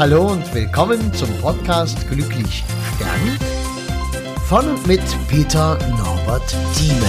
[0.00, 2.64] Hallo und willkommen zum Podcast Glücklich
[2.96, 3.38] Stern
[4.48, 7.04] von und mit Peter Norbert Thieme.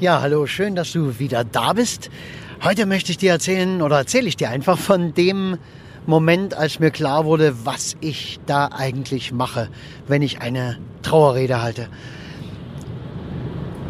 [0.00, 2.10] Ja, hallo, schön, dass du wieder da bist.
[2.64, 5.58] Heute möchte ich dir erzählen oder erzähle ich dir einfach von dem
[6.06, 9.68] Moment, als mir klar wurde, was ich da eigentlich mache,
[10.08, 11.86] wenn ich eine Trauerrede halte.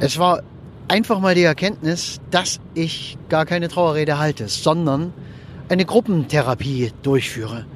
[0.00, 0.43] Es war
[0.89, 5.13] einfach mal die Erkenntnis, dass ich gar keine Trauerrede halte, sondern
[5.68, 7.67] eine Gruppentherapie durchführe.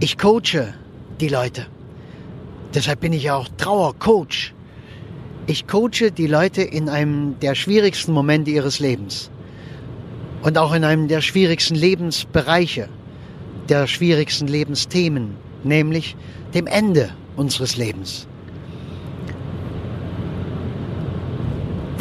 [0.00, 0.74] Ich coache
[1.20, 1.66] die Leute.
[2.74, 4.54] Deshalb bin ich ja auch Trauercoach.
[5.46, 9.30] Ich coache die Leute in einem der schwierigsten Momente ihres Lebens
[10.42, 12.88] und auch in einem der schwierigsten Lebensbereiche,
[13.68, 16.16] der schwierigsten Lebensthemen, nämlich
[16.54, 18.26] dem Ende unseres Lebens.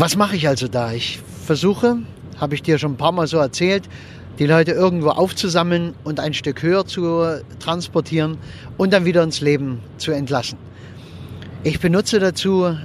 [0.01, 0.93] Was mache ich also da?
[0.93, 1.99] Ich versuche,
[2.39, 3.87] habe ich dir schon ein paar Mal so erzählt,
[4.39, 8.39] die Leute irgendwo aufzusammeln und ein Stück höher zu transportieren
[8.77, 10.57] und dann wieder ins Leben zu entlassen.
[11.63, 12.75] Ich benutze dazu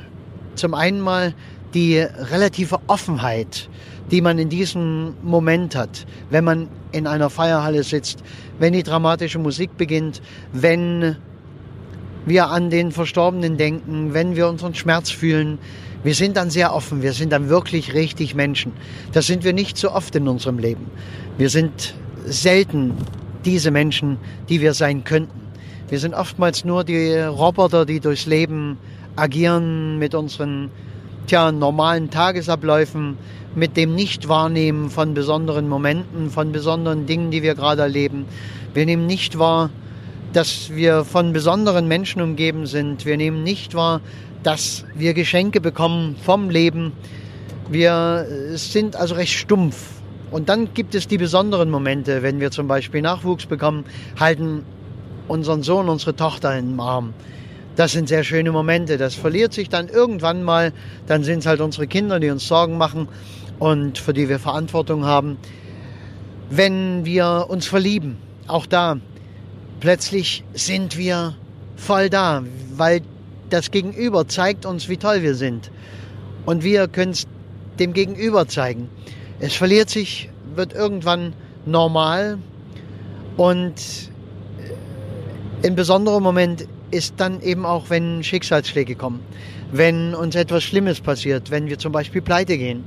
[0.56, 1.32] zum einen mal
[1.72, 3.70] die relative Offenheit,
[4.10, 8.22] die man in diesem Moment hat, wenn man in einer Feierhalle sitzt,
[8.58, 10.20] wenn die dramatische Musik beginnt,
[10.52, 11.16] wenn
[12.26, 15.58] wir an den Verstorbenen denken, wenn wir unseren Schmerz fühlen,
[16.06, 18.70] wir sind dann sehr offen, wir sind dann wirklich richtig Menschen.
[19.12, 20.86] Das sind wir nicht so oft in unserem Leben.
[21.36, 22.92] Wir sind selten
[23.44, 25.40] diese Menschen, die wir sein könnten.
[25.88, 28.78] Wir sind oftmals nur die Roboter, die durchs Leben
[29.16, 30.70] agieren mit unseren
[31.26, 33.18] tja, normalen Tagesabläufen,
[33.56, 38.26] mit dem Nichtwahrnehmen von besonderen Momenten, von besonderen Dingen, die wir gerade erleben.
[38.74, 39.70] Wir nehmen nicht wahr,
[40.32, 43.06] dass wir von besonderen Menschen umgeben sind.
[43.06, 44.02] Wir nehmen nicht wahr,
[44.46, 46.92] dass wir Geschenke bekommen vom Leben.
[47.68, 49.76] Wir sind also recht stumpf.
[50.30, 53.84] Und dann gibt es die besonderen Momente, wenn wir zum Beispiel Nachwuchs bekommen,
[54.20, 54.64] halten
[55.26, 57.12] unseren Sohn, unsere Tochter in den Arm.
[57.74, 58.98] Das sind sehr schöne Momente.
[58.98, 60.72] Das verliert sich dann irgendwann mal.
[61.08, 63.08] Dann sind es halt unsere Kinder, die uns Sorgen machen
[63.58, 65.38] und für die wir Verantwortung haben.
[66.50, 68.98] Wenn wir uns verlieben, auch da,
[69.80, 71.34] plötzlich sind wir
[71.74, 72.44] voll da,
[72.76, 73.02] weil
[73.50, 75.70] das Gegenüber zeigt uns, wie toll wir sind.
[76.44, 77.26] Und wir können es
[77.78, 78.88] dem Gegenüber zeigen.
[79.40, 81.34] Es verliert sich, wird irgendwann
[81.66, 82.38] normal
[83.36, 83.74] und
[85.64, 89.20] ein besonderer Moment ist dann eben auch, wenn Schicksalsschläge kommen,
[89.72, 92.84] wenn uns etwas Schlimmes passiert, wenn wir zum Beispiel pleite gehen,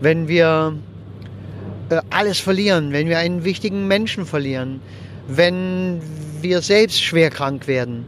[0.00, 0.76] wenn wir
[1.88, 4.80] äh, alles verlieren, wenn wir einen wichtigen Menschen verlieren,
[5.28, 6.00] wenn
[6.42, 8.04] wir selbst schwer krank werden,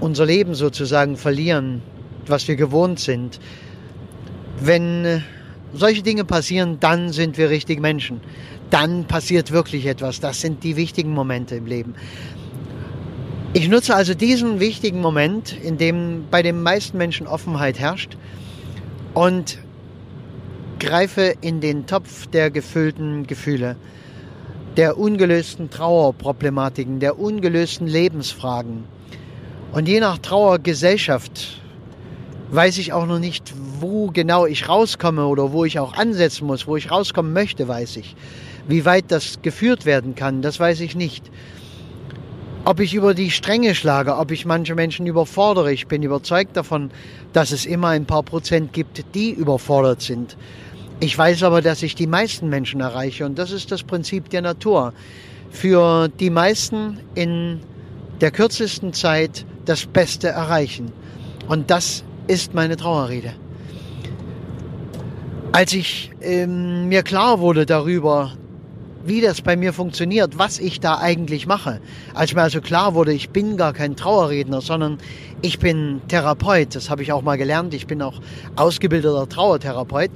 [0.00, 1.82] unser Leben sozusagen verlieren,
[2.26, 3.40] was wir gewohnt sind.
[4.60, 5.20] Wenn äh,
[5.74, 8.20] solche Dinge passieren, dann sind wir richtig Menschen.
[8.70, 10.20] Dann passiert wirklich etwas.
[10.20, 11.94] Das sind die wichtigen Momente im Leben.
[13.52, 18.16] Ich nutze also diesen wichtigen Moment, in dem bei den meisten Menschen Offenheit herrscht
[19.14, 19.58] und
[20.78, 23.76] greife in den Topf der gefüllten Gefühle,
[24.76, 28.84] der ungelösten Trauerproblematiken, der ungelösten Lebensfragen
[29.72, 31.60] und je nach Trauergesellschaft
[32.50, 36.66] weiß ich auch noch nicht, wo genau ich rauskomme oder wo ich auch ansetzen muss.
[36.66, 38.16] Wo ich rauskommen möchte, weiß ich.
[38.68, 41.30] Wie weit das geführt werden kann, das weiß ich nicht.
[42.64, 46.90] Ob ich über die Stränge schlage, ob ich manche Menschen überfordere, ich bin überzeugt davon,
[47.32, 50.36] dass es immer ein paar Prozent gibt, die überfordert sind.
[50.98, 54.42] Ich weiß aber, dass ich die meisten Menschen erreiche und das ist das Prinzip der
[54.42, 54.94] Natur.
[55.50, 57.60] Für die meisten in
[58.20, 60.92] der kürzesten Zeit das Beste erreichen.
[61.48, 63.34] Und das ist meine Trauerrede.
[65.52, 68.32] Als ich ähm, mir klar wurde darüber,
[69.06, 71.80] wie das bei mir funktioniert, was ich da eigentlich mache,
[72.14, 74.98] als mir also klar wurde, ich bin gar kein Trauerredner, sondern
[75.42, 78.20] ich bin Therapeut, das habe ich auch mal gelernt, ich bin auch
[78.56, 80.10] ausgebildeter Trauertherapeut,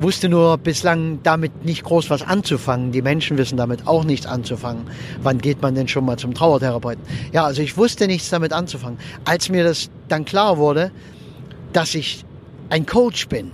[0.00, 2.92] wusste nur bislang damit nicht groß was anzufangen.
[2.92, 4.84] Die Menschen wissen damit auch nichts anzufangen.
[5.22, 7.02] Wann geht man denn schon mal zum Trauertherapeuten?
[7.32, 8.98] Ja, also ich wusste nichts damit anzufangen.
[9.24, 10.90] Als mir das dann klar wurde,
[11.72, 12.24] dass ich
[12.70, 13.50] ein Coach bin,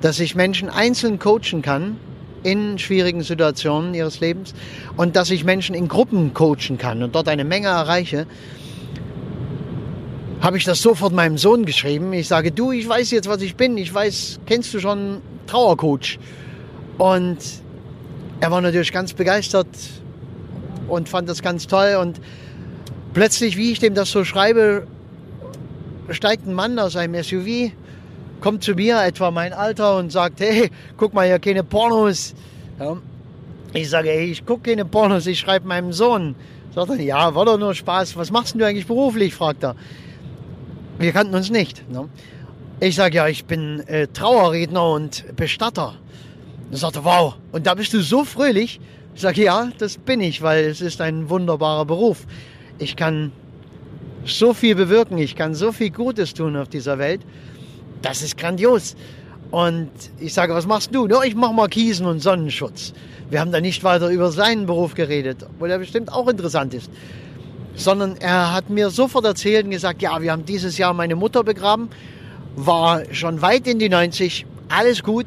[0.00, 1.96] dass ich Menschen einzeln coachen kann
[2.42, 4.54] in schwierigen Situationen ihres Lebens
[4.96, 8.26] und dass ich Menschen in Gruppen coachen kann und dort eine Menge erreiche,
[10.40, 12.12] habe ich das sofort meinem Sohn geschrieben.
[12.12, 13.78] Ich sage, du, ich weiß jetzt, was ich bin.
[13.78, 16.18] Ich weiß, kennst du schon Trauercoach?
[16.98, 17.38] Und
[18.40, 19.68] er war natürlich ganz begeistert
[20.88, 21.96] und fand das ganz toll.
[22.00, 22.20] Und
[23.14, 24.86] plötzlich, wie ich dem das so schreibe,
[26.10, 27.72] steigt ein Mann aus einem SUV
[28.42, 32.34] kommt zu mir, etwa mein Alter, und sagt, hey, guck mal hier, keine Pornos.
[32.78, 32.98] Ja.
[33.72, 36.34] Ich sage, hey, ich gucke keine Pornos, ich schreibe meinem Sohn.
[36.74, 38.16] Sagt er, ja, war doch nur Spaß.
[38.16, 39.34] Was machst du eigentlich beruflich?
[39.34, 39.76] fragt er.
[40.98, 41.88] Wir kannten uns nicht.
[41.90, 42.08] Ne?
[42.82, 45.94] Ich sage, ja, ich bin äh, Trauerredner und Bestatter.
[46.68, 48.80] Dann sagt er, wow, und da bist du so fröhlich.
[49.14, 52.26] Ich sage, ja, das bin ich, weil es ist ein wunderbarer Beruf.
[52.80, 53.30] Ich kann
[54.24, 57.20] so viel bewirken, ich kann so viel Gutes tun auf dieser Welt.
[58.02, 58.96] Das ist grandios.
[59.52, 61.06] Und ich sage, was machst du?
[61.06, 62.94] Ja, ich mache Markisen und Sonnenschutz.
[63.30, 66.90] Wir haben da nicht weiter über seinen Beruf geredet, obwohl er bestimmt auch interessant ist.
[67.76, 71.44] Sondern er hat mir sofort erzählt und gesagt, ja, wir haben dieses Jahr meine Mutter
[71.44, 71.88] begraben
[72.56, 75.26] war schon weit in die 90, alles gut,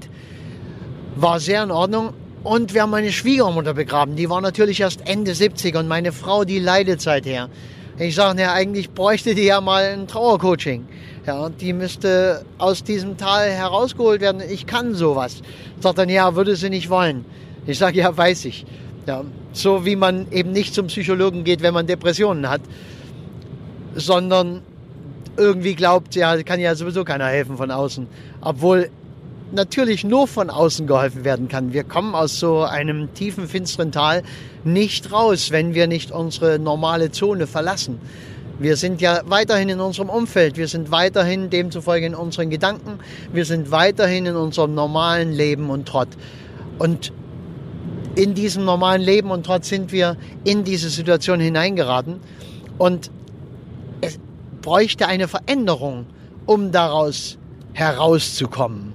[1.15, 2.13] war sehr in Ordnung.
[2.43, 4.15] Und wir haben meine Schwiegermutter begraben.
[4.15, 7.49] Die war natürlich erst Ende 70 und meine Frau, die leidet seither.
[7.97, 10.85] Ich sage, ja, eigentlich bräuchte die ja mal ein Trauercoaching.
[11.25, 14.43] Ja, die müsste aus diesem Tal herausgeholt werden.
[14.47, 15.41] Ich kann sowas.
[15.79, 17.25] Sagt dann, ja, würde sie nicht wollen.
[17.65, 18.65] Ich sage, ja, weiß ich.
[19.07, 19.23] Ja,
[19.53, 22.61] so wie man eben nicht zum Psychologen geht, wenn man Depressionen hat,
[23.95, 24.61] sondern
[25.37, 28.07] irgendwie glaubt, ja, kann ja sowieso keiner helfen von außen.
[28.41, 28.89] Obwohl
[29.51, 31.73] natürlich nur von außen geholfen werden kann.
[31.73, 34.23] Wir kommen aus so einem tiefen, finsteren Tal
[34.63, 37.99] nicht raus, wenn wir nicht unsere normale Zone verlassen.
[38.57, 42.99] Wir sind ja weiterhin in unserem Umfeld, wir sind weiterhin demzufolge in unseren Gedanken,
[43.33, 46.07] wir sind weiterhin in unserem normalen Leben und Trott.
[46.79, 47.11] Und
[48.15, 50.15] in diesem normalen Leben und Trott sind wir
[50.45, 52.21] in diese Situation hineingeraten.
[52.77, 53.11] Und
[54.65, 56.07] bräuchte eine Veränderung,
[56.47, 57.37] um daraus
[57.73, 58.93] herauszukommen.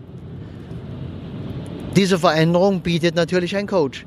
[1.94, 4.04] Diese Veränderung bietet natürlich ein Coach.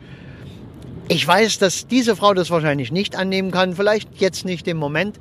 [1.08, 5.18] Ich weiß, dass diese Frau das wahrscheinlich nicht annehmen kann, vielleicht jetzt nicht im Moment.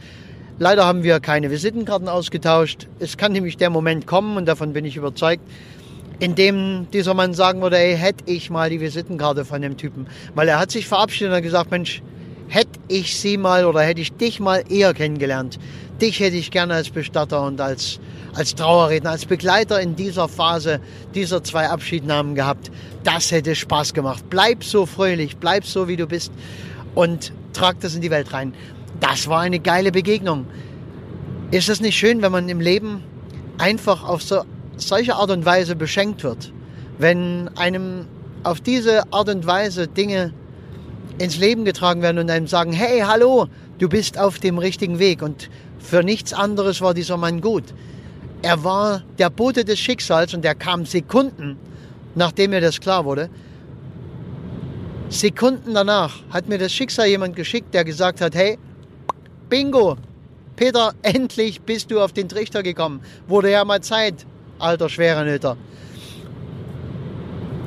[0.58, 2.88] Leider haben wir keine Visitenkarten ausgetauscht.
[2.98, 5.42] Es kann nämlich der Moment kommen, und davon bin ich überzeugt,
[6.18, 10.08] in dem dieser Mann sagen würde, ey, hätte ich mal die Visitenkarte von dem Typen.
[10.34, 12.02] Weil er hat sich verabschiedet und gesagt, Mensch,
[12.48, 15.58] hätte ich sie mal oder hätte ich dich mal eher kennengelernt,
[16.02, 18.00] dich hätte ich gerne als Bestatter und als,
[18.34, 20.81] als Trauerredner, als Begleiter in dieser Phase
[21.14, 22.70] dieser zwei Abschiednahmen gehabt.
[23.04, 24.25] Das hätte Spaß gemacht.
[24.28, 26.32] Bleib so fröhlich, bleib so, wie du bist
[26.94, 28.52] und trag das in die Welt rein.
[29.00, 30.46] Das war eine geile Begegnung.
[31.52, 33.05] Ist es nicht schön, wenn man im Leben
[33.58, 34.43] einfach auf so,
[34.76, 36.52] solche Art und Weise beschenkt wird?
[36.98, 38.06] Wenn einem
[38.43, 40.32] auf diese Art und Weise Dinge
[41.19, 43.46] ins Leben getragen werden und einem sagen, hey, hallo,
[43.78, 45.22] du bist auf dem richtigen Weg.
[45.22, 45.50] Und
[45.82, 47.64] für nichts anderes war dieser Mann gut.
[48.43, 51.58] Er war der Bote des Schicksals und er kam Sekunden,
[52.14, 53.29] nachdem mir das klar wurde.
[55.08, 58.58] Sekunden danach hat mir das Schicksal jemand geschickt, der gesagt hat, hey,
[59.49, 59.96] bingo,
[60.56, 63.00] Peter, endlich bist du auf den Trichter gekommen.
[63.29, 64.26] Wurde ja mal Zeit,
[64.58, 65.56] alter Schwerenöter.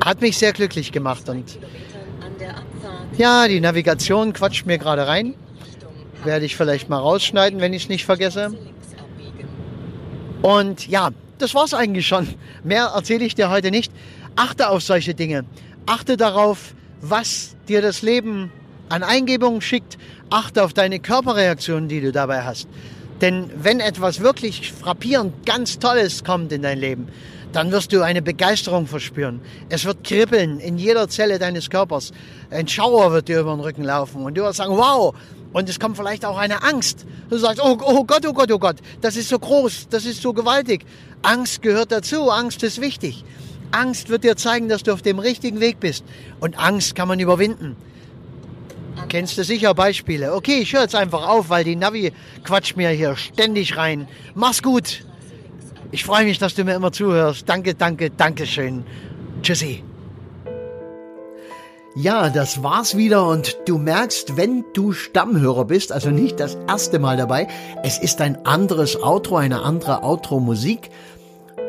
[0.04, 1.58] Hat mich sehr glücklich gemacht und
[3.16, 5.34] ja, die Navigation quatscht mir gerade rein.
[6.24, 8.56] Werde ich vielleicht mal rausschneiden, wenn ich es nicht vergesse.
[10.42, 12.28] Und ja, das war's eigentlich schon.
[12.64, 13.92] Mehr erzähle ich dir heute nicht.
[14.36, 15.44] Achte auf solche Dinge.
[15.86, 18.50] Achte darauf, was dir das Leben
[18.88, 19.98] an Eingebungen schickt.
[20.30, 22.68] Achte auf deine Körperreaktionen, die du dabei hast.
[23.20, 27.08] Denn wenn etwas wirklich frappierend, ganz Tolles kommt in dein Leben,
[27.52, 29.40] dann wirst du eine Begeisterung verspüren.
[29.70, 32.12] Es wird kribbeln in jeder Zelle deines Körpers.
[32.50, 35.14] Ein Schauer wird dir über den Rücken laufen und du wirst sagen, wow.
[35.56, 37.06] Und es kommt vielleicht auch eine Angst.
[37.30, 40.20] Du sagst, oh, oh Gott, oh Gott, oh Gott, das ist so groß, das ist
[40.20, 40.84] so gewaltig.
[41.22, 43.24] Angst gehört dazu, Angst ist wichtig.
[43.70, 46.04] Angst wird dir zeigen, dass du auf dem richtigen Weg bist.
[46.40, 47.74] Und Angst kann man überwinden.
[49.08, 50.34] Kennst du sicher Beispiele?
[50.34, 52.12] Okay, ich höre jetzt einfach auf, weil die Navi
[52.44, 54.08] quatscht mir hier ständig rein.
[54.34, 55.06] Mach's gut.
[55.90, 57.48] Ich freue mich, dass du mir immer zuhörst.
[57.48, 58.84] Danke, danke, danke schön.
[59.40, 59.82] Tschüssi.
[61.98, 66.98] Ja, das war's wieder und du merkst, wenn du Stammhörer bist, also nicht das erste
[66.98, 67.48] Mal dabei,
[67.82, 70.90] es ist ein anderes Outro, eine andere Outro-Musik,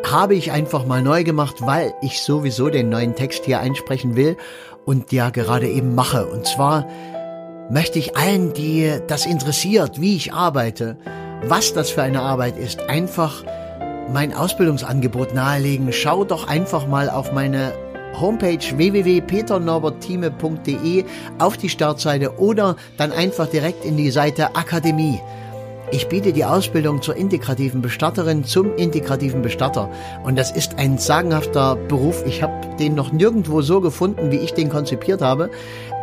[0.05, 4.35] habe ich einfach mal neu gemacht, weil ich sowieso den neuen Text hier einsprechen will
[4.85, 6.25] und ja gerade eben mache.
[6.25, 6.85] Und zwar
[7.69, 10.97] möchte ich allen, die das interessiert, wie ich arbeite,
[11.45, 13.45] was das für eine Arbeit ist, einfach
[14.11, 15.93] mein Ausbildungsangebot nahelegen.
[15.93, 17.71] Schau doch einfach mal auf meine
[18.19, 21.05] Homepage www.peternorberttheme.de
[21.39, 25.19] auf die Startseite oder dann einfach direkt in die Seite Akademie.
[25.89, 29.89] Ich biete die Ausbildung zur integrativen Bestatterin zum integrativen Bestatter.
[30.25, 32.25] Und das ist ein sagenhafter Beruf.
[32.25, 35.49] Ich habe den noch nirgendwo so gefunden, wie ich den konzipiert habe.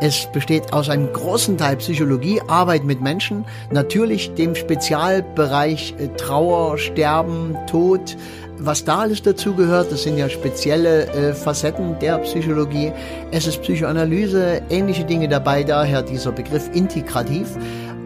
[0.00, 6.78] Es besteht aus einem großen Teil Psychologie, Arbeit mit Menschen, natürlich dem Spezialbereich äh, Trauer,
[6.78, 8.16] Sterben, Tod,
[8.58, 12.92] was da alles dazugehört, das sind ja spezielle äh, Facetten der Psychologie.
[13.30, 17.48] Es ist Psychoanalyse, ähnliche Dinge dabei, daher dieser Begriff integrativ.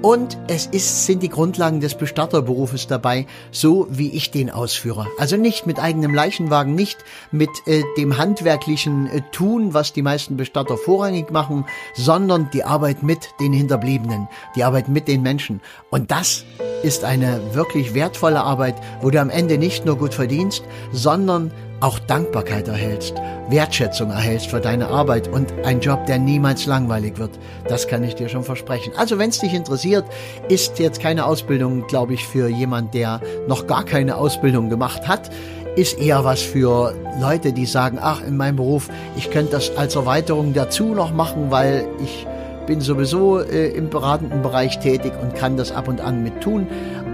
[0.01, 5.09] Und es ist, sind die Grundlagen des Bestatterberufes dabei, so wie ich den ausführe.
[5.19, 6.99] Also nicht mit eigenem Leichenwagen, nicht
[7.33, 11.65] mit äh, dem handwerklichen äh, Tun, was die meisten Bestatter vorrangig machen,
[11.95, 15.61] sondern die Arbeit mit den Hinterbliebenen, die Arbeit mit den Menschen.
[15.91, 16.45] Und das
[16.85, 20.63] ist eine wirklich wertvolle Arbeit, wo du am Ende nicht nur gut verdienst,
[20.93, 23.15] sondern auch Dankbarkeit erhältst,
[23.49, 27.31] Wertschätzung erhältst für deine Arbeit und ein Job, der niemals langweilig wird.
[27.69, 28.93] Das kann ich dir schon versprechen.
[28.97, 30.05] Also wenn es dich interessiert,
[30.49, 35.31] ist jetzt keine Ausbildung, glaube ich, für jemand, der noch gar keine Ausbildung gemacht hat.
[35.77, 39.95] Ist eher was für Leute, die sagen, ach, in meinem Beruf, ich könnte das als
[39.95, 42.27] Erweiterung dazu noch machen, weil ich
[42.67, 46.67] bin sowieso äh, im beratenden Bereich tätig und kann das ab und an mit tun.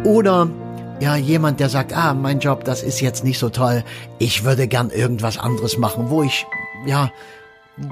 [0.05, 0.49] Oder
[1.05, 3.85] ja, jemand, der sagt, ah, mein Job, das ist jetzt nicht so toll.
[4.19, 6.47] Ich würde gern irgendwas anderes machen, wo ich,
[6.87, 7.13] ja,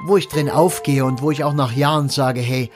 [0.06, 2.70] wo ich drin aufgehe und wo ich auch nach Jahren sage, hey,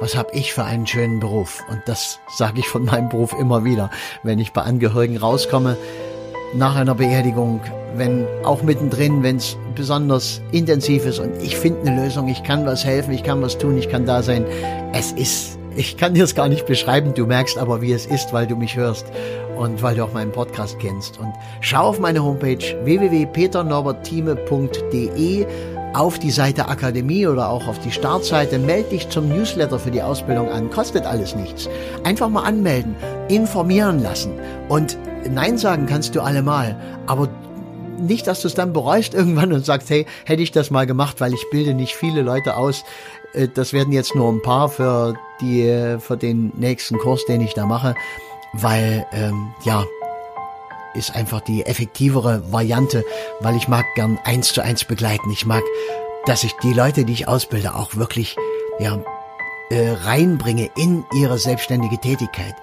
[0.00, 1.62] was habe ich für einen schönen Beruf?
[1.68, 3.90] Und das sage ich von meinem Beruf immer wieder,
[4.22, 5.76] wenn ich bei Angehörigen rauskomme
[6.54, 7.60] nach einer Beerdigung,
[7.94, 12.64] wenn auch mittendrin, wenn es besonders intensiv ist und ich finde eine Lösung, ich kann
[12.64, 14.46] was helfen, ich kann was tun, ich kann da sein.
[14.94, 18.32] Es ist, ich kann dir es gar nicht beschreiben, du merkst aber, wie es ist,
[18.32, 19.04] weil du mich hörst
[19.56, 21.18] und weil du auch meinen Podcast kennst.
[21.18, 25.46] Und schau auf meine Homepage www.peternorberthieme.de
[25.94, 28.58] auf die Seite Akademie oder auch auf die Startseite.
[28.58, 30.70] Meld dich zum Newsletter für die Ausbildung an.
[30.70, 31.68] Kostet alles nichts.
[32.02, 32.96] Einfach mal anmelden,
[33.28, 34.32] informieren lassen.
[34.68, 34.98] Und
[35.30, 36.76] Nein sagen kannst du allemal.
[37.06, 37.28] Aber
[37.98, 41.20] nicht, dass du es dann bereust irgendwann und sagst, hey, hätte ich das mal gemacht,
[41.20, 42.84] weil ich bilde nicht viele Leute aus.
[43.32, 47.54] Äh, das werden jetzt nur ein paar für die, für den nächsten Kurs, den ich
[47.54, 47.94] da mache
[48.54, 49.84] weil ähm, ja
[50.94, 53.04] ist einfach die effektivere Variante,
[53.40, 55.30] weil ich mag gern eins zu eins begleiten.
[55.30, 55.62] Ich mag,
[56.26, 58.36] dass ich die Leute, die ich ausbilde, auch wirklich
[58.78, 58.98] ja
[59.70, 62.54] äh, reinbringe in ihre selbstständige Tätigkeit,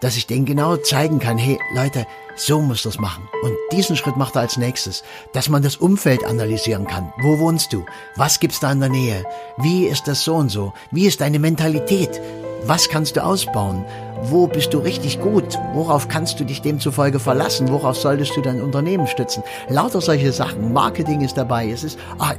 [0.00, 2.06] dass ich denen genau zeigen kann, hey Leute,
[2.36, 3.28] so muss das machen.
[3.42, 7.12] Und diesen Schritt macht er als nächstes, dass man das Umfeld analysieren kann.
[7.22, 7.84] Wo wohnst du?
[8.16, 9.24] Was gibt's da in der Nähe?
[9.58, 10.72] Wie ist das so und so?
[10.90, 12.20] Wie ist deine Mentalität?
[12.64, 13.84] Was kannst du ausbauen?
[14.22, 15.58] Wo bist du richtig gut?
[15.72, 17.70] Worauf kannst du dich demzufolge verlassen?
[17.70, 19.42] Worauf solltest du dein Unternehmen stützen?
[19.70, 20.74] Lauter solche Sachen.
[20.74, 21.70] Marketing ist dabei.
[21.70, 22.34] Es ist, ah,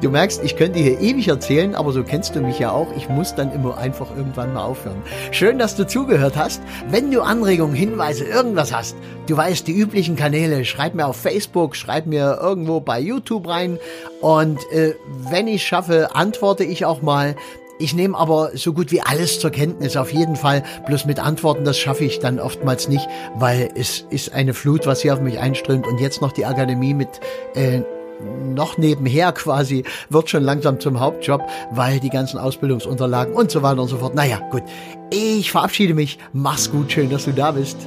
[0.00, 2.86] du merkst, ich könnte hier ewig erzählen, aber so kennst du mich ja auch.
[2.96, 5.02] Ich muss dann immer einfach irgendwann mal aufhören.
[5.32, 6.62] Schön, dass du zugehört hast.
[6.88, 10.64] Wenn du Anregungen, Hinweise, irgendwas hast, du weißt die üblichen Kanäle.
[10.64, 13.78] Schreib mir auf Facebook, schreib mir irgendwo bei YouTube rein.
[14.22, 14.94] Und äh,
[15.30, 17.36] wenn ich schaffe, antworte ich auch mal.
[17.82, 20.62] Ich nehme aber so gut wie alles zur Kenntnis, auf jeden Fall.
[20.86, 25.02] Bloß mit Antworten, das schaffe ich dann oftmals nicht, weil es ist eine Flut, was
[25.02, 25.88] hier auf mich einströmt.
[25.88, 27.08] Und jetzt noch die Akademie mit
[27.56, 27.80] äh,
[28.54, 33.82] noch nebenher quasi wird schon langsam zum Hauptjob, weil die ganzen Ausbildungsunterlagen und so weiter
[33.82, 34.14] und so fort.
[34.14, 34.62] Naja, gut.
[35.10, 36.18] Ich verabschiede mich.
[36.32, 36.92] Mach's gut.
[36.92, 37.78] Schön, dass du da bist.